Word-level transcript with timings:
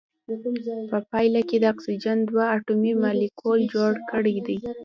په 0.91 0.97
پایله 1.11 1.41
کې 1.49 1.57
د 1.59 1.65
اکسیجن 1.73 2.17
دوه 2.29 2.45
اتومي 2.57 2.93
مالیکول 3.03 3.59
جوړ 3.73 3.91
کړی 4.11 4.35
دی. 4.47 4.57